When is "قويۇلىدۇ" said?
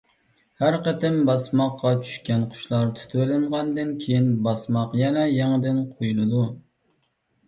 5.93-6.41